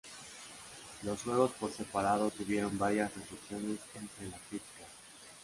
Los 1.03 1.21
juegos 1.21 1.51
por 1.59 1.71
separado 1.71 2.31
tuvieron 2.31 2.75
varias 2.75 3.13
recepciones 3.13 3.77
entre 3.93 4.29
la 4.29 4.39
crítica. 4.49 4.87